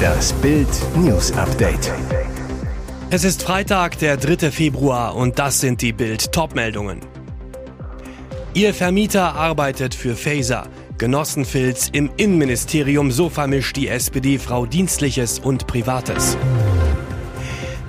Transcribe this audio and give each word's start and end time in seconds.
Das 0.00 0.32
Bild 0.34 0.68
News 0.96 1.32
Update. 1.32 1.92
Es 3.10 3.24
ist 3.24 3.42
Freitag, 3.42 3.98
der 3.98 4.16
3. 4.16 4.50
Februar 4.50 5.16
und 5.16 5.38
das 5.38 5.60
sind 5.60 5.82
die 5.82 5.92
Bild 5.92 6.32
Topmeldungen. 6.32 7.00
Ihr 8.54 8.74
Vermieter 8.74 9.34
arbeitet 9.34 9.94
für 9.94 10.16
Faser. 10.16 10.66
Genossenfilz 10.98 11.88
im 11.92 12.10
Innenministerium, 12.16 13.10
so 13.10 13.30
vermischt 13.30 13.76
die 13.76 13.88
SPD-Frau 13.88 14.66
Dienstliches 14.66 15.38
und 15.38 15.66
Privates. 15.66 16.36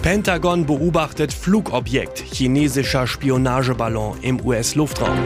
Pentagon 0.02 0.66
beobachtet 0.66 1.32
Flugobjekt, 1.32 2.20
chinesischer 2.20 3.06
Spionageballon 3.06 4.18
im 4.22 4.44
US-Luftraum. 4.44 5.20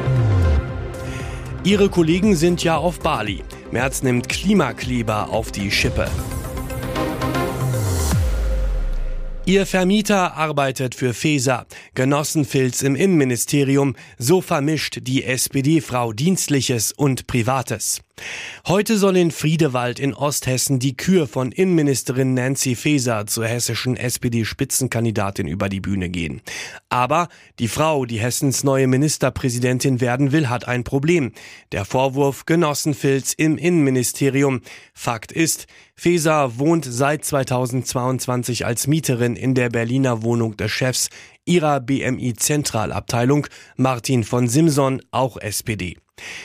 Ihre 1.64 1.90
Kollegen 1.90 2.36
sind 2.36 2.64
ja 2.64 2.78
auf 2.78 3.00
Bali. 3.00 3.44
Merz 3.72 4.04
nimmt 4.04 4.30
Klimakleber 4.30 5.30
auf 5.30 5.52
die 5.52 5.72
Schippe. 5.72 6.10
Ihr 9.46 9.66
Vermieter 9.66 10.36
arbeitet 10.36 10.96
für 10.96 11.14
FESA, 11.14 11.66
Genossenfilz 11.94 12.82
im 12.82 12.96
Innenministerium, 12.96 13.96
so 14.18 14.42
vermischt 14.42 15.00
die 15.04 15.24
SPD-Frau 15.24 16.14
Dienstliches 16.14 16.92
und 16.94 17.28
Privates. 17.28 18.02
Heute 18.68 18.98
soll 18.98 19.18
in 19.18 19.30
Friedewald 19.30 20.00
in 20.00 20.14
Osthessen 20.14 20.80
die 20.80 20.98
Kür 20.98 21.28
von 21.28 21.52
Innenministerin 21.52 22.34
Nancy 22.34 22.76
Faeser 22.76 23.28
zur 23.28 23.46
hessischen 23.46 23.96
SPD-Spitzenkandidatin 23.96 25.48
über 25.48 25.70
die 25.70 25.82
Bühne 25.82 26.10
gehen. 26.10 26.42
Aber 26.90 27.28
die 27.60 27.68
Frau, 27.68 28.06
die 28.06 28.20
Hessens 28.20 28.64
neue 28.64 28.88
Ministerpräsidentin 28.88 30.02
werden 30.02 30.32
will, 30.32 30.50
hat 30.50 30.68
ein 30.68 30.84
Problem. 30.84 31.34
Der 31.74 31.86
Vorwurf 31.86 32.46
Genossenfilz 32.46 33.34
im 33.34 33.58
Innenministerium. 33.58 34.62
Fakt 34.94 35.32
ist, 35.32 35.68
Faeser 35.96 36.58
wohnt 36.58 36.86
seit 36.86 37.24
2022 37.24 38.66
als 38.66 38.88
Mieterin 38.88 39.36
in 39.36 39.54
der 39.54 39.70
Berliner 39.70 40.24
Wohnung 40.24 40.58
des 40.58 40.72
Chefs 40.72 41.10
ihrer 41.46 41.80
BMI-Zentralabteilung, 41.80 43.48
Martin 43.78 44.24
von 44.24 44.48
Simson, 44.48 45.02
auch 45.12 45.38
SPD. 45.38 45.98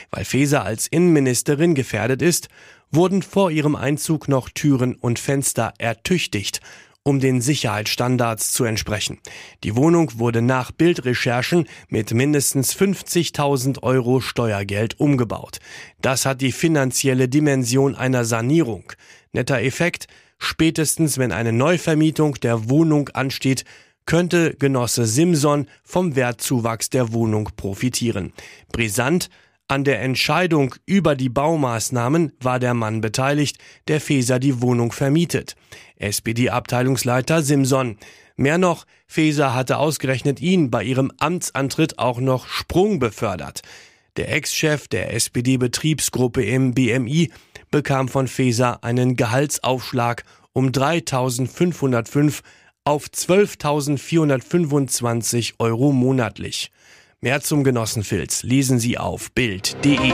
Weil 0.09 0.25
Faeser 0.25 0.63
als 0.63 0.87
Innenministerin 0.87 1.75
gefährdet 1.75 2.21
ist, 2.21 2.49
wurden 2.91 3.21
vor 3.21 3.51
ihrem 3.51 3.75
Einzug 3.75 4.27
noch 4.27 4.49
Türen 4.49 4.95
und 4.95 5.19
Fenster 5.19 5.73
ertüchtigt, 5.77 6.61
um 7.03 7.19
den 7.19 7.41
Sicherheitsstandards 7.41 8.53
zu 8.53 8.63
entsprechen. 8.63 9.19
Die 9.63 9.75
Wohnung 9.75 10.11
wurde 10.19 10.41
nach 10.41 10.71
Bildrecherchen 10.71 11.67
mit 11.89 12.13
mindestens 12.13 12.75
50.000 12.75 13.81
Euro 13.81 14.19
Steuergeld 14.21 14.99
umgebaut. 14.99 15.59
Das 16.01 16.25
hat 16.25 16.41
die 16.41 16.51
finanzielle 16.51 17.27
Dimension 17.27 17.95
einer 17.95 18.23
Sanierung. 18.23 18.93
Netter 19.31 19.61
Effekt, 19.61 20.07
spätestens 20.37 21.17
wenn 21.17 21.31
eine 21.31 21.53
Neuvermietung 21.53 22.35
der 22.35 22.69
Wohnung 22.69 23.09
ansteht, 23.09 23.65
könnte 24.05 24.55
Genosse 24.55 25.05
Simson 25.05 25.67
vom 25.83 26.15
Wertzuwachs 26.15 26.89
der 26.89 27.13
Wohnung 27.13 27.49
profitieren. 27.55 28.33
Brisant, 28.71 29.29
an 29.71 29.85
der 29.85 30.01
Entscheidung 30.01 30.75
über 30.85 31.15
die 31.15 31.29
Baumaßnahmen 31.29 32.33
war 32.41 32.59
der 32.59 32.73
Mann 32.73 32.99
beteiligt, 32.99 33.57
der 33.87 34.01
Feser 34.01 34.37
die 34.37 34.61
Wohnung 34.61 34.91
vermietet. 34.91 35.55
SPD-Abteilungsleiter 35.95 37.41
Simson. 37.41 37.97
Mehr 38.35 38.57
noch, 38.57 38.85
Feser 39.07 39.53
hatte 39.53 39.77
ausgerechnet 39.77 40.41
ihn 40.41 40.71
bei 40.71 40.83
ihrem 40.83 41.09
Amtsantritt 41.19 41.99
auch 41.99 42.19
noch 42.19 42.47
Sprung 42.47 42.99
befördert. 42.99 43.61
Der 44.17 44.33
Ex-Chef 44.33 44.89
der 44.89 45.13
SPD-Betriebsgruppe 45.13 46.43
im 46.43 46.73
BMI 46.73 47.31
bekam 47.69 48.09
von 48.09 48.27
Feser 48.27 48.83
einen 48.83 49.15
Gehaltsaufschlag 49.15 50.25
um 50.51 50.71
3.505 50.71 52.41
auf 52.83 53.05
12.425 53.05 55.53
Euro 55.59 55.91
monatlich. 55.91 56.71
Mehr 57.19 57.41
zum 57.41 57.63
Genossenfilz 57.63 58.41
lesen 58.41 58.79
Sie 58.79 58.97
auf 58.97 59.31
Bild.de. 59.33 60.11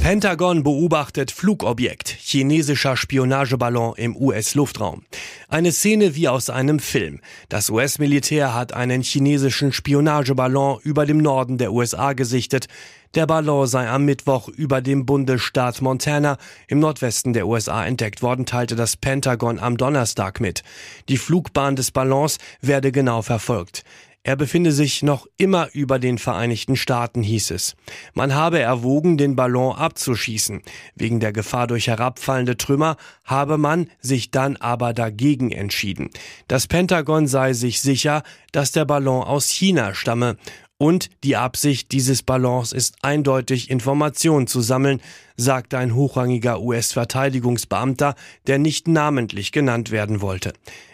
Pentagon 0.00 0.62
beobachtet 0.62 1.32
Flugobjekt, 1.32 2.08
chinesischer 2.08 2.96
Spionageballon 2.96 3.96
im 3.96 4.16
US-Luftraum. 4.16 5.02
Eine 5.48 5.72
Szene 5.72 6.14
wie 6.14 6.28
aus 6.28 6.50
einem 6.50 6.78
Film. 6.78 7.20
Das 7.48 7.68
US-Militär 7.68 8.54
hat 8.54 8.72
einen 8.72 9.02
chinesischen 9.02 9.72
Spionageballon 9.72 10.78
über 10.84 11.04
dem 11.04 11.18
Norden 11.18 11.58
der 11.58 11.72
USA 11.72 12.12
gesichtet. 12.12 12.68
Der 13.14 13.26
Ballon 13.26 13.66
sei 13.66 13.88
am 13.88 14.04
Mittwoch 14.04 14.48
über 14.48 14.82
dem 14.82 15.06
Bundesstaat 15.06 15.80
Montana 15.80 16.36
im 16.66 16.78
Nordwesten 16.78 17.32
der 17.32 17.46
USA 17.46 17.86
entdeckt 17.86 18.20
worden, 18.20 18.44
teilte 18.44 18.76
das 18.76 18.98
Pentagon 18.98 19.58
am 19.58 19.78
Donnerstag 19.78 20.40
mit. 20.40 20.62
Die 21.08 21.16
Flugbahn 21.16 21.74
des 21.74 21.90
Ballons 21.90 22.38
werde 22.60 22.92
genau 22.92 23.22
verfolgt. 23.22 23.84
Er 24.24 24.36
befinde 24.36 24.72
sich 24.72 25.02
noch 25.02 25.26
immer 25.38 25.68
über 25.72 25.98
den 25.98 26.18
Vereinigten 26.18 26.76
Staaten, 26.76 27.22
hieß 27.22 27.52
es. 27.52 27.76
Man 28.12 28.34
habe 28.34 28.58
erwogen, 28.58 29.16
den 29.16 29.36
Ballon 29.36 29.74
abzuschießen. 29.74 30.60
Wegen 30.94 31.18
der 31.18 31.32
Gefahr 31.32 31.66
durch 31.66 31.86
herabfallende 31.86 32.58
Trümmer 32.58 32.98
habe 33.24 33.56
man 33.56 33.88
sich 34.00 34.30
dann 34.30 34.56
aber 34.56 34.92
dagegen 34.92 35.50
entschieden. 35.50 36.10
Das 36.46 36.66
Pentagon 36.66 37.26
sei 37.26 37.54
sich 37.54 37.80
sicher, 37.80 38.22
dass 38.52 38.70
der 38.70 38.84
Ballon 38.84 39.22
aus 39.22 39.48
China 39.48 39.94
stamme 39.94 40.36
und 40.78 41.10
die 41.24 41.36
Absicht 41.36 41.90
dieses 41.92 42.22
Ballons 42.22 42.72
ist 42.72 42.96
eindeutig, 43.02 43.68
Informationen 43.68 44.46
zu 44.46 44.60
sammeln, 44.60 45.00
sagte 45.36 45.76
ein 45.76 45.94
hochrangiger 45.94 46.60
US-Verteidigungsbeamter, 46.60 48.14
der 48.46 48.58
nicht 48.58 48.86
namentlich 48.86 49.52
genannt 49.52 49.90
werden 49.90 50.20
wollte. 50.20 50.52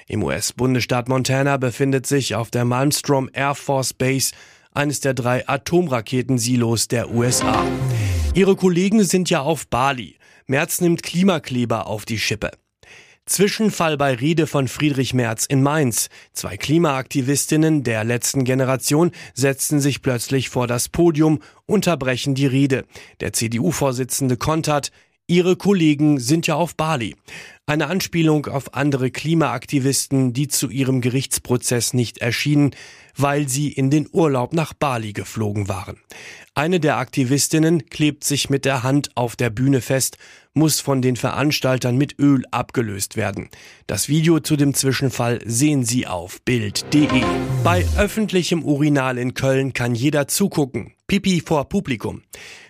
Im 0.09 0.23
US-Bundesstaat 0.23 1.09
Montana 1.09 1.59
befindet 1.59 2.07
sich 2.07 2.35
auf 2.35 2.51
der 2.51 2.65
Malmstrom 2.65 3.29
Air 3.33 3.55
Force 3.55 3.93
Base 3.93 4.33
eines 4.73 5.01
der 5.01 5.15
drei 5.15 5.47
Atomraketensilos 5.47 6.89
der 6.89 7.11
USA. 7.11 7.65
Ihre 8.35 8.57
Kollegen 8.57 9.05
sind 9.05 9.31
ja 9.31 9.43
auf 9.43 9.69
Bali. 9.69 10.17
Merz 10.47 10.81
nimmt 10.81 11.03
Klimakleber 11.03 11.87
auf 11.87 12.05
die 12.05 12.19
Schippe. 12.19 12.51
Zwischenfall 13.27 13.97
bei 13.97 14.15
Rede 14.15 14.47
von 14.47 14.69
Friedrich 14.69 15.15
Merz 15.15 15.47
in 15.47 15.63
Mainz. 15.63 16.11
Zwei 16.35 16.59
Klimaaktivistinnen 16.59 17.83
der 17.83 18.05
letzten 18.05 18.45
Generation 18.45 19.13
setzten 19.33 19.81
sich 19.81 20.03
plötzlich 20.03 20.51
vor 20.51 20.67
das 20.67 20.91
Podium, 20.91 21.41
unterbrechen 21.65 22.35
die 22.35 22.45
Rede. 22.45 22.85
Der 23.21 23.33
CDU-Vorsitzende 23.33 24.37
kontert, 24.37 24.91
Ihre 25.27 25.57
Kollegen 25.57 26.21
sind 26.21 26.47
ja 26.47 26.57
auf 26.57 26.77
Bali. 26.77 27.17
Eine 27.65 27.87
Anspielung 27.87 28.45
auf 28.45 28.75
andere 28.75 29.11
Klimaaktivisten, 29.11 30.35
die 30.35 30.49
zu 30.49 30.69
ihrem 30.69 31.01
Gerichtsprozess 31.01 31.95
nicht 31.95 32.19
erschienen, 32.19 32.73
weil 33.17 33.49
sie 33.49 33.73
in 33.73 33.89
den 33.89 34.07
Urlaub 34.13 34.53
nach 34.53 34.75
Bali 34.75 35.15
geflogen 35.15 35.67
waren. 35.67 35.97
Eine 36.55 36.79
der 36.79 36.99
Aktivistinnen 36.99 37.87
klebt 37.87 38.23
sich 38.23 38.51
mit 38.51 38.67
der 38.67 38.83
Hand 38.83 39.17
auf 39.17 39.35
der 39.35 39.49
Bühne 39.49 39.81
fest, 39.81 40.19
muss 40.53 40.81
von 40.81 41.01
den 41.01 41.17
Veranstaltern 41.17 41.97
mit 41.97 42.19
Öl 42.19 42.45
abgelöst 42.51 43.17
werden. 43.17 43.49
Das 43.87 44.11
Video 44.11 44.41
zu 44.41 44.57
dem 44.57 44.75
Zwischenfall 44.75 45.41
sehen 45.47 45.87
Sie 45.87 46.07
auf 46.07 46.43
Bild.de. 46.43 47.23
Bei 47.65 47.87
öffentlichem 47.97 48.63
Urinal 48.63 49.17
in 49.17 49.33
Köln 49.33 49.73
kann 49.73 49.95
jeder 49.95 50.29
zugucken. 50.29 50.93
Pipi 51.07 51.41
vor 51.41 51.69
Publikum. 51.69 52.23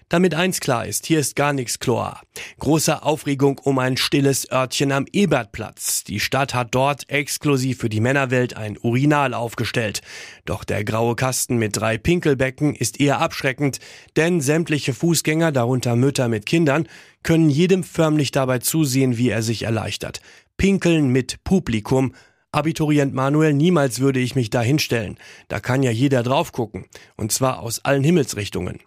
Damit 0.09 0.35
eins 0.35 0.61
klar 0.61 0.87
ist, 0.87 1.07
hier 1.07 1.19
ist 1.19 1.35
gar 1.35 1.53
nichts 1.53 1.79
Chlor. 1.79 2.21
Große 2.59 3.03
Aufregung 3.03 3.59
um 3.59 3.79
ein 3.79 3.97
stilles 3.97 4.51
Örtchen 4.51 4.93
am 4.93 5.07
Ebertplatz. 5.13 6.05
Die 6.05 6.21
Stadt 6.21 6.55
hat 6.55 6.75
dort 6.75 7.09
exklusiv 7.09 7.79
für 7.79 7.89
die 7.89 8.01
Männerwelt 8.01 8.57
ein 8.57 8.77
Urinal 8.81 9.33
aufgestellt. 9.33 10.03
Doch 10.45 10.65
der 10.65 10.85
graue 10.85 11.17
Kasten 11.17 11.57
mit 11.57 11.77
drei 11.77 11.97
Pinkelbecken 11.97 12.75
ist 12.75 13.01
eher 13.01 13.21
abschreckend, 13.21 13.79
denn 14.17 14.41
sämtliche 14.41 14.93
Fußgänger, 14.93 15.53
darunter 15.53 15.97
Mütter 15.97 16.29
mit 16.29 16.47
Kindern, 16.47 16.87
können 17.23 17.49
jedem 17.49 17.83
förmlich 17.83 18.31
dabei 18.31 18.59
zusehen, 18.59 19.17
wie 19.17 19.31
er 19.31 19.43
sich 19.43 19.63
erleichtert. 19.63 20.21
Pinkeln 20.57 21.09
mit 21.09 21.43
Publikum 21.45 22.15
Abiturient 22.55 23.15
Manuel, 23.15 23.53
niemals 23.53 24.01
würde 24.01 24.21
ich 24.21 24.35
mich 24.35 24.51
da 24.51 24.63
hinstellen. 24.63 25.19
Da 25.49 25.61
kann 25.61 25.83
ja 25.83 25.91
jeder 25.91 26.23
drauf 26.23 26.53
gucken. 26.53 26.87
Und 27.17 27.33
zwar 27.33 27.61
aus 27.61 27.85
allen 27.85 28.05
Himmelsrichtungen. 28.05 28.81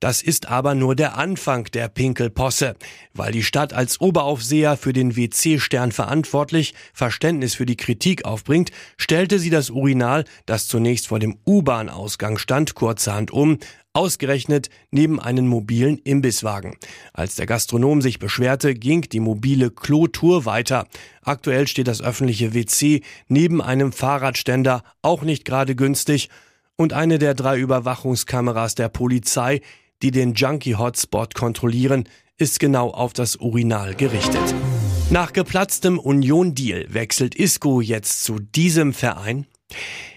Das 0.00 0.22
ist 0.22 0.48
aber 0.48 0.74
nur 0.74 0.96
der 0.96 1.16
Anfang 1.16 1.64
der 1.72 1.88
Pinkelposse. 1.88 2.76
Weil 3.12 3.32
die 3.32 3.42
Stadt 3.42 3.72
als 3.72 4.00
Oberaufseher 4.00 4.76
für 4.76 4.92
den 4.92 5.16
WC-Stern 5.16 5.92
verantwortlich 5.92 6.74
Verständnis 6.92 7.54
für 7.54 7.66
die 7.66 7.76
Kritik 7.76 8.24
aufbringt, 8.24 8.70
stellte 8.96 9.38
sie 9.38 9.50
das 9.50 9.70
Urinal, 9.70 10.24
das 10.46 10.66
zunächst 10.66 11.06
vor 11.06 11.18
dem 11.18 11.38
U-Bahn-Ausgang 11.46 12.38
stand, 12.38 12.74
kurzerhand 12.74 13.30
um, 13.30 13.58
Ausgerechnet 13.96 14.70
neben 14.90 15.20
einen 15.20 15.46
mobilen 15.46 15.98
Imbisswagen. 15.98 16.76
Als 17.12 17.36
der 17.36 17.46
Gastronom 17.46 18.02
sich 18.02 18.18
beschwerte, 18.18 18.74
ging 18.74 19.02
die 19.02 19.20
mobile 19.20 19.70
Klotour 19.70 20.44
weiter. 20.44 20.88
Aktuell 21.22 21.68
steht 21.68 21.86
das 21.86 22.02
öffentliche 22.02 22.54
WC 22.54 23.02
neben 23.28 23.62
einem 23.62 23.92
Fahrradständer, 23.92 24.82
auch 25.00 25.22
nicht 25.22 25.44
gerade 25.44 25.76
günstig, 25.76 26.28
und 26.76 26.92
eine 26.92 27.20
der 27.20 27.34
drei 27.34 27.56
Überwachungskameras 27.56 28.74
der 28.74 28.88
Polizei, 28.88 29.60
die 30.02 30.10
den 30.10 30.34
Junkie-Hotspot 30.34 31.36
kontrollieren, 31.36 32.08
ist 32.36 32.58
genau 32.58 32.90
auf 32.90 33.12
das 33.12 33.36
Urinal 33.36 33.94
gerichtet. 33.94 34.54
Nach 35.10 35.32
geplatztem 35.32 36.00
Union-Deal 36.00 36.86
wechselt 36.92 37.36
Isco 37.36 37.80
jetzt 37.80 38.24
zu 38.24 38.40
diesem 38.40 38.92
Verein? 38.92 39.46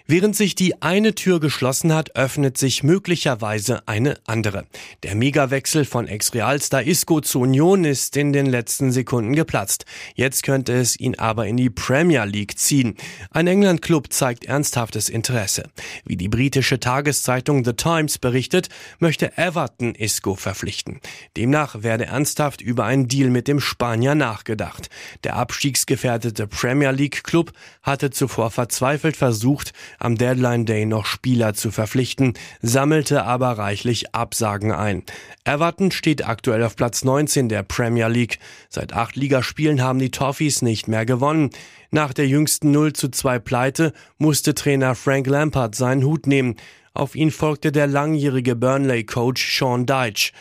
Während 0.09 0.37
sich 0.37 0.55
die 0.55 0.81
eine 0.81 1.15
Tür 1.15 1.41
geschlossen 1.41 1.93
hat, 1.93 2.15
öffnet 2.15 2.57
sich 2.57 2.81
möglicherweise 2.81 3.85
eine 3.89 4.17
andere. 4.25 4.65
Der 5.03 5.15
Megawechsel 5.15 5.83
von 5.83 6.07
Ex-Realstar 6.07 6.83
Isco 6.83 7.19
zu 7.19 7.41
Union 7.41 7.83
ist 7.83 8.15
in 8.15 8.31
den 8.31 8.45
letzten 8.45 8.93
Sekunden 8.93 9.35
geplatzt. 9.35 9.83
Jetzt 10.15 10.43
könnte 10.43 10.71
es 10.71 10.97
ihn 10.97 11.19
aber 11.19 11.47
in 11.47 11.57
die 11.57 11.69
Premier 11.69 12.23
League 12.23 12.57
ziehen. 12.57 12.95
Ein 13.31 13.47
England-Club 13.47 14.13
zeigt 14.13 14.45
ernsthaftes 14.45 15.09
Interesse. 15.09 15.63
Wie 16.05 16.15
die 16.15 16.29
britische 16.29 16.79
Tageszeitung 16.79 17.65
The 17.65 17.73
Times 17.73 18.17
berichtet, 18.17 18.69
möchte 18.99 19.37
Everton 19.37 19.93
Isco 19.93 20.35
verpflichten. 20.35 21.01
Demnach 21.35 21.83
werde 21.83 22.05
ernsthaft 22.05 22.61
über 22.61 22.85
einen 22.85 23.09
Deal 23.09 23.29
mit 23.29 23.49
dem 23.49 23.59
Spanier 23.59 24.15
nachgedacht. 24.15 24.89
Der 25.25 25.35
abstiegsgefährdete 25.35 26.47
Premier 26.47 26.91
League 26.91 27.25
Club 27.25 27.51
hatte 27.83 28.09
zuvor 28.09 28.51
verzweifelt 28.51 29.17
versucht, 29.17 29.73
am 29.99 30.17
Deadline 30.17 30.65
Day 30.65 30.85
noch 30.85 31.05
Spieler 31.05 31.53
zu 31.53 31.71
verpflichten, 31.71 32.33
sammelte 32.61 33.23
aber 33.23 33.57
reichlich 33.57 34.13
Absagen 34.13 34.71
ein. 34.71 35.03
Everton 35.43 35.91
steht 35.91 36.27
aktuell 36.27 36.63
auf 36.63 36.75
Platz 36.75 37.03
19 37.03 37.49
der 37.49 37.63
Premier 37.63 38.07
League. 38.07 38.39
Seit 38.69 38.93
acht 38.93 39.15
Ligaspielen 39.15 39.81
haben 39.81 39.99
die 39.99 40.11
Toffees 40.11 40.61
nicht 40.61 40.87
mehr 40.87 41.05
gewonnen. 41.05 41.49
Nach 41.91 42.13
der 42.13 42.27
jüngsten 42.27 42.71
0 42.71 42.93
zu 42.93 43.09
2 43.09 43.39
Pleite 43.39 43.93
musste 44.17 44.53
Trainer 44.53 44.95
Frank 44.95 45.27
Lampard 45.27 45.75
seinen 45.75 46.03
Hut 46.03 46.27
nehmen. 46.27 46.55
Auf 46.93 47.15
ihn 47.15 47.31
folgte 47.31 47.71
der 47.71 47.87
langjährige 47.87 48.55
Burnley-Coach 48.55 49.57
Sean 49.57 49.85
Dyche. 49.85 50.31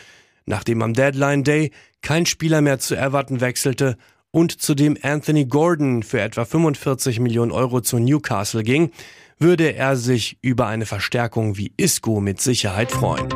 Nachdem 0.45 0.81
am 0.81 0.93
Deadline 0.93 1.43
Day 1.43 1.71
kein 2.01 2.25
Spieler 2.25 2.61
mehr 2.61 2.79
zu 2.79 2.95
Everton 2.95 3.41
wechselte 3.41 3.97
und 4.31 4.61
zudem 4.61 4.97
Anthony 5.01 5.45
Gordon 5.45 6.03
für 6.03 6.21
etwa 6.21 6.45
45 6.45 7.19
Millionen 7.19 7.51
Euro 7.51 7.81
zu 7.81 7.99
Newcastle 7.99 8.63
ging, 8.63 8.91
würde 9.39 9.75
er 9.75 9.95
sich 9.95 10.37
über 10.41 10.67
eine 10.67 10.85
Verstärkung 10.85 11.57
wie 11.57 11.73
Isco 11.77 12.19
mit 12.19 12.41
Sicherheit 12.41 12.91
freuen. 12.91 13.27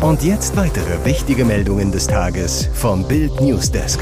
Und 0.00 0.22
jetzt 0.22 0.56
weitere 0.56 1.04
wichtige 1.04 1.44
Meldungen 1.44 1.92
des 1.92 2.06
Tages 2.06 2.70
vom 2.72 3.06
Bild 3.06 3.38
Newsdesk. 3.40 4.00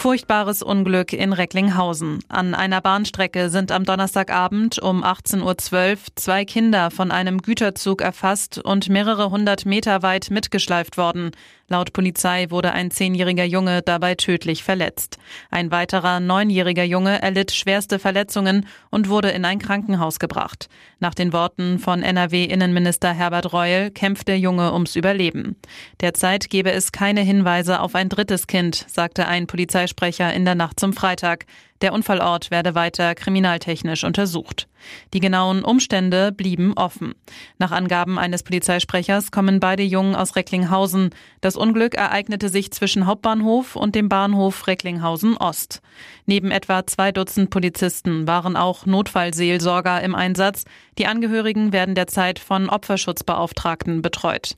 Furchtbares 0.00 0.62
Unglück 0.62 1.12
in 1.12 1.34
Recklinghausen. 1.34 2.20
An 2.28 2.54
einer 2.54 2.80
Bahnstrecke 2.80 3.50
sind 3.50 3.70
am 3.70 3.84
Donnerstagabend 3.84 4.78
um 4.78 5.04
18.12 5.04 5.42
Uhr 5.42 5.96
zwei 6.14 6.44
Kinder 6.46 6.90
von 6.90 7.10
einem 7.10 7.42
Güterzug 7.42 8.00
erfasst 8.00 8.58
und 8.64 8.88
mehrere 8.88 9.30
hundert 9.30 9.66
Meter 9.66 10.02
weit 10.02 10.30
mitgeschleift 10.30 10.96
worden. 10.96 11.32
Laut 11.72 11.92
Polizei 11.92 12.50
wurde 12.50 12.72
ein 12.72 12.90
zehnjähriger 12.90 13.44
Junge 13.44 13.80
dabei 13.80 14.16
tödlich 14.16 14.64
verletzt. 14.64 15.18
Ein 15.52 15.70
weiterer 15.70 16.18
neunjähriger 16.18 16.82
Junge 16.82 17.22
erlitt 17.22 17.52
schwerste 17.52 18.00
Verletzungen 18.00 18.66
und 18.90 19.08
wurde 19.08 19.30
in 19.30 19.44
ein 19.44 19.60
Krankenhaus 19.60 20.18
gebracht. 20.18 20.68
Nach 20.98 21.14
den 21.14 21.32
Worten 21.32 21.78
von 21.78 22.02
NRW-Innenminister 22.02 23.12
Herbert 23.12 23.52
Reul 23.52 23.92
kämpft 23.92 24.26
der 24.26 24.40
Junge 24.40 24.72
ums 24.72 24.96
Überleben. 24.96 25.54
Derzeit 26.00 26.50
gebe 26.50 26.72
es 26.72 26.90
keine 26.90 27.20
Hinweise 27.20 27.78
auf 27.78 27.94
ein 27.94 28.08
drittes 28.08 28.48
Kind, 28.48 28.84
sagte 28.88 29.28
ein 29.28 29.46
Polizeisprecher 29.46 30.34
in 30.34 30.44
der 30.44 30.56
Nacht 30.56 30.80
zum 30.80 30.92
Freitag. 30.92 31.46
Der 31.80 31.94
Unfallort 31.94 32.50
werde 32.50 32.74
weiter 32.74 33.14
kriminaltechnisch 33.14 34.04
untersucht. 34.04 34.68
Die 35.14 35.20
genauen 35.20 35.64
Umstände 35.64 36.30
blieben 36.32 36.74
offen. 36.74 37.14
Nach 37.58 37.70
Angaben 37.70 38.18
eines 38.18 38.42
Polizeisprechers 38.42 39.30
kommen 39.30 39.60
beide 39.60 39.82
Jungen 39.82 40.14
aus 40.14 40.36
Recklinghausen. 40.36 41.10
Das 41.40 41.56
Unglück 41.56 41.94
ereignete 41.94 42.48
sich 42.48 42.70
zwischen 42.70 43.06
Hauptbahnhof 43.06 43.76
und 43.76 43.94
dem 43.94 44.08
Bahnhof 44.08 44.66
Recklinghausen 44.66 45.36
Ost. 45.36 45.80
Neben 46.26 46.50
etwa 46.50 46.86
zwei 46.86 47.12
Dutzend 47.12 47.50
Polizisten 47.50 48.26
waren 48.26 48.56
auch 48.56 48.84
Notfallseelsorger 48.84 50.02
im 50.02 50.14
Einsatz. 50.14 50.64
Die 50.98 51.06
Angehörigen 51.06 51.72
werden 51.72 51.94
derzeit 51.94 52.38
von 52.38 52.68
Opferschutzbeauftragten 52.68 54.02
betreut. 54.02 54.56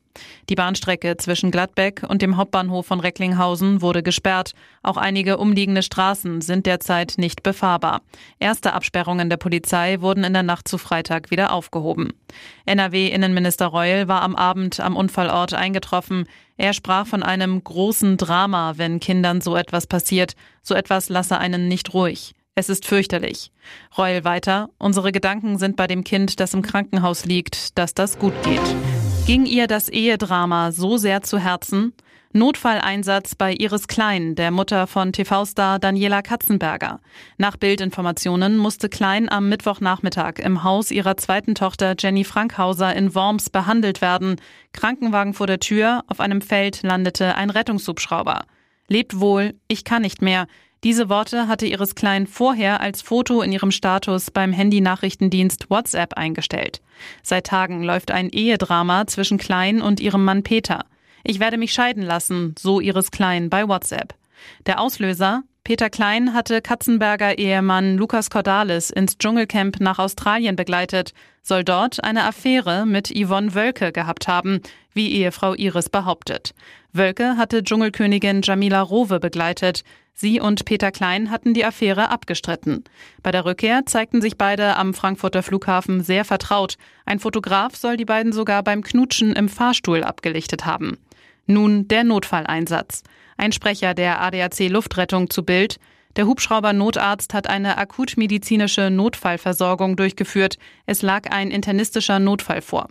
Die 0.48 0.54
Bahnstrecke 0.54 1.16
zwischen 1.16 1.50
Gladbeck 1.50 2.02
und 2.06 2.22
dem 2.22 2.36
Hauptbahnhof 2.36 2.86
von 2.86 3.00
Recklinghausen 3.00 3.82
wurde 3.82 4.02
gesperrt. 4.02 4.52
Auch 4.82 4.96
einige 4.96 5.38
umliegende 5.38 5.82
Straßen 5.82 6.40
sind 6.40 6.66
derzeit 6.66 7.14
nicht 7.16 7.42
befahrbar. 7.42 8.02
Erste 8.38 8.72
Absperrungen 8.72 9.30
der 9.30 9.36
Polizei 9.36 10.00
wurden 10.00 10.24
in 10.24 10.32
der 10.32 10.42
Nacht 10.42 10.68
zu 10.68 10.78
Freitag 10.78 11.30
wieder 11.30 11.52
aufgehoben. 11.52 12.12
NRW-Innenminister 12.66 13.66
Reul 13.66 14.08
war 14.08 14.22
am 14.22 14.36
Abend 14.36 14.80
am 14.80 14.96
Unfallort 14.96 15.54
eingetroffen. 15.54 16.26
Er 16.56 16.72
sprach 16.72 17.06
von 17.06 17.22
einem 17.22 17.62
großen 17.62 18.16
Drama, 18.16 18.74
wenn 18.76 19.00
Kindern 19.00 19.40
so 19.40 19.56
etwas 19.56 19.86
passiert. 19.86 20.34
So 20.62 20.74
etwas 20.74 21.08
lasse 21.08 21.38
einen 21.38 21.68
nicht 21.68 21.94
ruhig. 21.94 22.34
Es 22.54 22.68
ist 22.68 22.86
fürchterlich. 22.86 23.50
Reul 23.96 24.24
weiter. 24.24 24.68
Unsere 24.78 25.10
Gedanken 25.10 25.58
sind 25.58 25.76
bei 25.76 25.86
dem 25.86 26.04
Kind, 26.04 26.38
das 26.38 26.52
im 26.52 26.60
Krankenhaus 26.60 27.24
liegt, 27.24 27.78
dass 27.78 27.94
das 27.94 28.18
gut 28.18 28.34
geht. 28.42 28.60
Ging 29.24 29.46
ihr 29.46 29.68
das 29.68 29.88
Ehedrama 29.88 30.72
so 30.72 30.96
sehr 30.96 31.22
zu 31.22 31.38
Herzen? 31.38 31.92
Notfalleinsatz 32.32 33.36
bei 33.36 33.52
Iris 33.52 33.86
Klein, 33.86 34.34
der 34.34 34.50
Mutter 34.50 34.88
von 34.88 35.12
TV-Star 35.12 35.78
Daniela 35.78 36.22
Katzenberger. 36.22 36.98
Nach 37.38 37.56
Bildinformationen 37.56 38.56
musste 38.56 38.88
Klein 38.88 39.30
am 39.30 39.48
Mittwochnachmittag 39.48 40.40
im 40.40 40.64
Haus 40.64 40.90
ihrer 40.90 41.16
zweiten 41.16 41.54
Tochter 41.54 41.94
Jenny 41.96 42.24
Frankhauser 42.24 42.96
in 42.96 43.14
Worms 43.14 43.48
behandelt 43.48 44.00
werden. 44.00 44.40
Krankenwagen 44.72 45.34
vor 45.34 45.46
der 45.46 45.60
Tür, 45.60 46.02
auf 46.08 46.18
einem 46.18 46.40
Feld 46.40 46.82
landete 46.82 47.36
ein 47.36 47.50
Rettungshubschrauber. 47.50 48.42
Lebt 48.88 49.20
wohl, 49.20 49.54
ich 49.68 49.84
kann 49.84 50.02
nicht 50.02 50.20
mehr. 50.20 50.46
Diese 50.84 51.08
Worte 51.08 51.46
hatte 51.46 51.66
Iris 51.66 51.94
Klein 51.94 52.26
vorher 52.26 52.80
als 52.80 53.02
Foto 53.02 53.40
in 53.40 53.52
ihrem 53.52 53.70
Status 53.70 54.32
beim 54.32 54.52
Handy-Nachrichtendienst 54.52 55.70
WhatsApp 55.70 56.14
eingestellt. 56.14 56.80
Seit 57.22 57.46
Tagen 57.46 57.84
läuft 57.84 58.10
ein 58.10 58.30
Ehedrama 58.30 59.06
zwischen 59.06 59.38
Klein 59.38 59.80
und 59.80 60.00
ihrem 60.00 60.24
Mann 60.24 60.42
Peter. 60.42 60.84
Ich 61.22 61.38
werde 61.38 61.56
mich 61.56 61.72
scheiden 61.72 62.02
lassen, 62.02 62.56
so 62.58 62.80
Iris 62.80 63.12
Klein 63.12 63.48
bei 63.48 63.68
WhatsApp. 63.68 64.14
Der 64.66 64.80
Auslöser? 64.80 65.44
Peter 65.64 65.90
Klein 65.90 66.34
hatte 66.34 66.60
Katzenberger 66.60 67.38
Ehemann 67.38 67.96
Lukas 67.96 68.30
Cordalis 68.30 68.90
ins 68.90 69.16
Dschungelcamp 69.16 69.78
nach 69.78 70.00
Australien 70.00 70.56
begleitet, 70.56 71.12
soll 71.40 71.62
dort 71.62 72.02
eine 72.02 72.24
Affäre 72.24 72.84
mit 72.84 73.12
Yvonne 73.14 73.54
Wölke 73.54 73.92
gehabt 73.92 74.26
haben, 74.26 74.60
wie 74.92 75.12
Ehefrau 75.12 75.54
Iris 75.54 75.88
behauptet. 75.88 76.52
Wölke 76.92 77.36
hatte 77.36 77.62
Dschungelkönigin 77.62 78.42
Jamila 78.42 78.82
Rowe 78.82 79.20
begleitet. 79.20 79.84
Sie 80.14 80.40
und 80.40 80.64
Peter 80.64 80.90
Klein 80.90 81.30
hatten 81.30 81.54
die 81.54 81.64
Affäre 81.64 82.10
abgestritten. 82.10 82.82
Bei 83.22 83.30
der 83.30 83.44
Rückkehr 83.44 83.86
zeigten 83.86 84.20
sich 84.20 84.36
beide 84.36 84.76
am 84.76 84.94
Frankfurter 84.94 85.44
Flughafen 85.44 86.02
sehr 86.02 86.24
vertraut. 86.24 86.76
Ein 87.06 87.20
Fotograf 87.20 87.76
soll 87.76 87.96
die 87.96 88.04
beiden 88.04 88.32
sogar 88.32 88.64
beim 88.64 88.82
Knutschen 88.82 89.32
im 89.32 89.48
Fahrstuhl 89.48 90.02
abgelichtet 90.02 90.66
haben. 90.66 90.98
Nun 91.46 91.88
der 91.88 92.04
Notfalleinsatz. 92.04 93.02
Ein 93.36 93.52
Sprecher 93.52 93.94
der 93.94 94.20
ADAC 94.20 94.68
Luftrettung 94.68 95.30
zu 95.30 95.42
Bild. 95.42 95.78
Der 96.16 96.26
Hubschrauber-Notarzt 96.26 97.32
hat 97.34 97.48
eine 97.48 97.78
akutmedizinische 97.78 98.90
Notfallversorgung 98.90 99.96
durchgeführt. 99.96 100.58
Es 100.86 101.02
lag 101.02 101.30
ein 101.30 101.50
internistischer 101.50 102.18
Notfall 102.18 102.60
vor. 102.60 102.88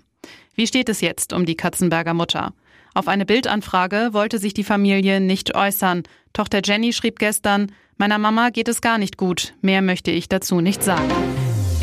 Wie 0.56 0.68
steht 0.68 0.90
es 0.90 1.02
jetzt 1.02 1.34
um 1.34 1.46
die 1.46 1.56
Katzenberger 1.56 2.14
Mutter? 2.14 2.54
Auf 2.94 3.08
eine 3.08 3.26
Bildanfrage 3.26 4.10
wollte 4.12 4.38
sich 4.38 4.54
die 4.54 4.64
Familie 4.64 5.22
nicht 5.22 5.56
äußern. 5.56 6.04
Tochter 6.34 6.62
Jenny 6.64 6.94
schrieb 6.94 7.20
gestern, 7.20 7.72
meiner 7.98 8.18
Mama 8.18 8.50
geht 8.50 8.68
es 8.68 8.82
gar 8.82 8.98
nicht 8.98 9.18
gut. 9.18 9.54
Mehr 9.62 9.82
möchte 9.82 10.12
ich 10.12 10.28
dazu 10.28 10.60
nicht 10.60 10.84
sagen. 10.84 11.10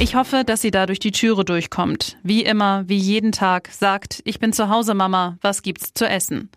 Ich 0.01 0.15
hoffe, 0.15 0.45
dass 0.47 0.61
sie 0.63 0.71
da 0.71 0.87
durch 0.87 1.01
die 1.01 1.11
Türe 1.11 1.45
durchkommt. 1.45 2.19
Wie 2.23 2.45
immer, 2.45 2.89
wie 2.89 2.97
jeden 2.97 3.33
Tag, 3.33 3.69
sagt, 3.73 4.23
ich 4.25 4.39
bin 4.39 4.53
zu 4.53 4.69
Hause, 4.69 4.95
Mama, 4.95 5.39
was 5.41 5.63
gibt's 5.63 5.93
zu 5.93 6.09
essen? 6.09 6.51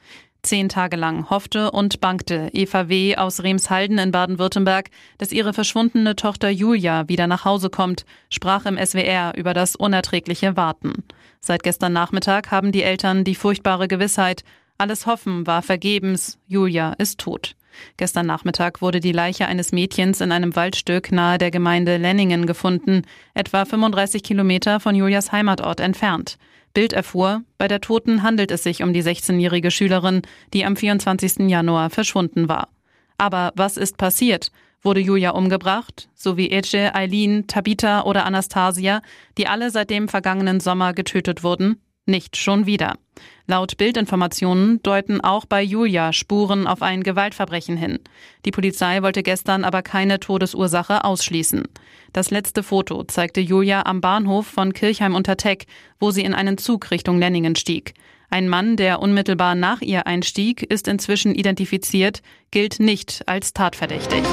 Zehn 0.43 0.69
Tage 0.69 0.95
lang 0.95 1.27
hoffte 1.31 1.71
und 1.71 2.01
bangte 2.01 2.51
Eva 2.53 2.88
W. 2.88 3.15
aus 3.15 3.41
Remshalden 3.41 3.98
in 3.98 4.12
Baden-Württemberg, 4.12 4.91
dass 5.17 5.31
ihre 5.31 5.53
verschwundene 5.53 6.15
Tochter 6.15 6.51
Julia 6.51 7.10
wieder 7.10 7.25
nach 7.25 7.43
Hause 7.43 7.71
kommt, 7.71 8.05
sprach 8.29 8.67
im 8.67 8.77
SWR 8.77 9.33
über 9.36 9.55
das 9.55 9.75
unerträgliche 9.75 10.55
Warten. 10.55 11.03
Seit 11.39 11.63
gestern 11.63 11.93
Nachmittag 11.93 12.51
haben 12.51 12.71
die 12.71 12.83
Eltern 12.83 13.24
die 13.24 13.36
furchtbare 13.36 13.88
Gewissheit, 13.88 14.43
alles 14.77 15.07
Hoffen 15.07 15.48
war 15.48 15.63
vergebens, 15.63 16.38
Julia 16.48 16.93
ist 16.93 17.19
tot. 17.19 17.55
Gestern 17.98 18.25
Nachmittag 18.25 18.82
wurde 18.82 19.00
die 19.00 19.12
Leiche 19.12 19.48
eines 19.48 19.72
Mädchens 19.72 20.22
in 20.22 20.32
einem 20.32 20.56
Waldstück 20.56 21.12
nahe 21.12 21.38
der 21.38 21.51
Gemeinde 21.51 21.98
Lenningen 21.98 22.46
gefunden, 22.46 23.04
etwa 23.34 23.66
35 23.66 24.24
Kilometer 24.24 24.80
von 24.80 24.96
Julias 24.96 25.32
Heimatort 25.32 25.80
entfernt. 25.80 26.38
Bild 26.74 26.94
erfuhr, 26.94 27.44
bei 27.58 27.68
der 27.68 27.82
Toten 27.82 28.24
handelt 28.24 28.51
es 28.51 28.63
sich 28.63 28.82
um 28.82 28.94
die 28.94 29.04
16-jährige 29.04 29.72
Schülerin, 29.72 30.22
die 30.54 30.66
am 30.66 30.75
24. 30.75 31.50
Januar 31.50 31.90
verschwunden 31.90 32.48
war. 32.48 32.70
Aber 33.18 33.51
was 33.56 33.78
ist 33.78 33.98
passiert? 33.98 34.51
Wurde 34.82 35.00
Julia 35.00 35.32
umgebracht, 35.32 36.10
so 36.16 36.38
wie 36.38 36.50
Ece, 36.50 36.96
Eileen, 36.96 37.46
Tabitha 37.46 38.01
oder 38.04 38.25
Anastasia, 38.25 39.01
die 39.38 39.48
alle 39.48 39.70
seit 39.70 39.90
dem 39.92 40.08
vergangenen 40.08 40.60
Sommer 40.60 40.94
getötet 40.94 41.44
wurden? 41.44 41.80
Nicht 42.08 42.36
schon 42.36 42.66
wieder. 42.66 42.96
Laut 43.51 43.75
Bildinformationen 43.75 44.81
deuten 44.81 45.20
auch 45.20 45.43
bei 45.46 45.62
Julia 45.62 46.13
Spuren 46.13 46.67
auf 46.67 46.81
ein 46.81 47.03
Gewaltverbrechen 47.03 47.75
hin. 47.75 48.00
Die 48.46 48.51
Polizei 48.51 49.01
wollte 49.01 49.24
gestern 49.24 49.65
aber 49.65 49.81
keine 49.81 50.22
Todesursache 50.22 51.03
ausschließen. 51.03 51.65
Das 52.13 52.31
letzte 52.31 52.63
Foto 52.63 53.03
zeigte 53.03 53.41
Julia 53.41 53.86
am 53.86 54.00
Bahnhof 54.00 54.48
von 54.48 54.72
Kirchheim 54.72 55.15
unter 55.15 55.36
Teck, 55.36 55.65
wo 56.00 56.12
sie 56.12 56.24
in 56.24 56.34
einen 56.34 56.58
Zug 56.58 56.91
Richtung 56.91 57.20
Lenningen 57.20 57.58
stieg. 57.58 57.93
Ein 58.34 58.48
Mann, 58.48 58.78
der 58.78 59.02
unmittelbar 59.02 59.56
nach 59.56 59.82
ihr 59.82 60.08
einstieg, 60.08 60.64
ist 60.64 60.88
inzwischen 60.88 61.36
identifiziert, 61.36 62.22
gilt 62.50 62.80
nicht 62.80 63.24
als 63.26 63.52
tatverdächtig. 63.52 64.24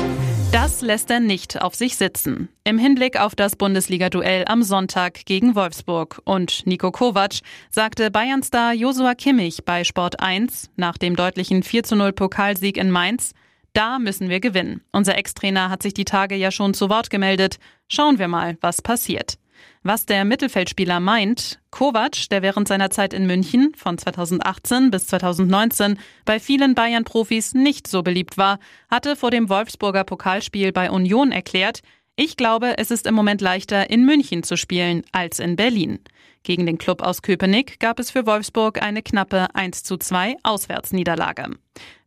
Das 0.52 0.82
lässt 0.82 1.10
er 1.10 1.18
nicht 1.18 1.60
auf 1.60 1.74
sich 1.74 1.96
sitzen. 1.96 2.48
Im 2.62 2.78
Hinblick 2.78 3.20
auf 3.20 3.34
das 3.34 3.56
Bundesliga-Duell 3.56 4.44
am 4.46 4.62
Sonntag 4.62 5.26
gegen 5.26 5.56
Wolfsburg 5.56 6.22
und 6.24 6.64
Nico 6.64 6.92
Kovac 6.92 7.40
sagte 7.70 8.12
Bayern-Star 8.12 8.72
Josua 8.72 9.16
Kimmich 9.16 9.64
bei 9.64 9.82
Sport 9.82 10.20
1 10.20 10.70
nach 10.76 10.96
dem 10.96 11.16
deutlichen 11.16 11.64
4 11.64 11.82
zu 11.82 11.96
0 11.96 12.12
Pokalsieg 12.12 12.76
in 12.76 12.92
Mainz, 12.92 13.32
da 13.72 13.98
müssen 13.98 14.28
wir 14.28 14.38
gewinnen. 14.38 14.80
Unser 14.92 15.18
Ex-Trainer 15.18 15.70
hat 15.70 15.82
sich 15.82 15.92
die 15.92 16.04
Tage 16.04 16.36
ja 16.36 16.52
schon 16.52 16.72
zu 16.72 16.88
Wort 16.88 17.10
gemeldet. 17.10 17.58
Schauen 17.88 18.20
wir 18.20 18.28
mal, 18.28 18.56
was 18.60 18.80
passiert. 18.80 19.38
Was 19.82 20.06
der 20.06 20.24
Mittelfeldspieler 20.24 21.00
meint, 21.00 21.60
Kovac, 21.70 22.28
der 22.30 22.42
während 22.42 22.68
seiner 22.68 22.90
Zeit 22.90 23.12
in 23.12 23.26
München 23.26 23.72
von 23.76 23.98
2018 23.98 24.90
bis 24.90 25.06
2019 25.06 25.98
bei 26.24 26.40
vielen 26.40 26.74
Bayern-Profis 26.74 27.54
nicht 27.54 27.86
so 27.86 28.02
beliebt 28.02 28.38
war, 28.38 28.58
hatte 28.90 29.16
vor 29.16 29.30
dem 29.30 29.48
Wolfsburger 29.48 30.04
Pokalspiel 30.04 30.72
bei 30.72 30.90
Union 30.90 31.32
erklärt, 31.32 31.82
ich 32.20 32.36
glaube, 32.36 32.76
es 32.78 32.90
ist 32.90 33.06
im 33.06 33.14
Moment 33.14 33.40
leichter, 33.40 33.90
in 33.90 34.04
München 34.04 34.42
zu 34.42 34.56
spielen 34.56 35.04
als 35.12 35.38
in 35.38 35.54
Berlin. 35.54 36.00
Gegen 36.42 36.66
den 36.66 36.76
Club 36.76 37.00
aus 37.00 37.22
Köpenick 37.22 37.78
gab 37.78 38.00
es 38.00 38.10
für 38.10 38.26
Wolfsburg 38.26 38.82
eine 38.82 39.02
knappe 39.02 39.46
1 39.54 39.84
zu 39.84 39.98
2 39.98 40.34
Auswärtsniederlage. 40.42 41.50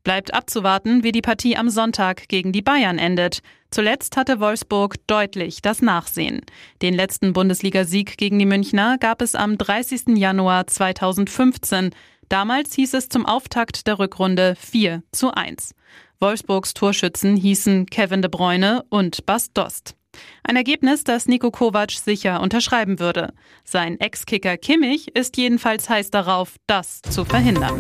Bleibt 0.03 0.34
abzuwarten, 0.34 1.03
wie 1.03 1.12
die 1.12 1.22
Partie 1.22 1.55
am 1.55 1.70
Sonntag 1.70 2.27
gegen 2.27 2.51
die 2.51 2.62
Bayern 2.62 2.98
endet. 2.98 3.41
Zuletzt 3.70 4.17
hatte 4.17 4.39
Wolfsburg 4.39 4.96
deutlich 5.08 5.62
das 5.62 5.81
Nachsehen. 5.81 6.41
Den 6.81 6.93
letzten 6.93 7.34
Bundesligasieg 7.34 8.17
gegen 8.17 8.39
die 8.39 8.46
Münchner 8.46 8.98
gab 8.98 9.22
es 9.22 9.36
am 9.36 9.58
30. 9.58 10.17
Januar 10.17 10.67
2015. 10.67 11.91
Damals 12.29 12.74
hieß 12.74 12.93
es 12.96 13.10
zum 13.10 13.25
Auftakt 13.25 13.88
der 13.88 14.00
Rückrunde 14.00 14.55
4 14.58 15.03
zu 15.12 15.31
1. 15.31 15.75
Wolfsburgs 16.20 16.74
Torschützen 16.74 17.36
hießen 17.36 17.86
Kevin 17.88 18.22
de 18.22 18.29
Bruyne 18.29 18.84
und 18.89 19.25
Bas 19.25 19.53
Dost. 19.53 19.96
Ein 20.43 20.55
Ergebnis, 20.55 21.03
das 21.03 21.27
Nico 21.27 21.51
Kovac 21.51 21.91
sicher 21.91 22.41
unterschreiben 22.41 23.00
würde. 23.00 23.34
Sein 23.63 24.00
Ex-Kicker 24.00 24.58
Kimmich 24.58 25.15
ist 25.15 25.38
jedenfalls 25.38 25.89
heiß 25.89 26.10
darauf, 26.10 26.55
das 26.67 27.01
zu 27.01 27.25
verhindern. 27.25 27.79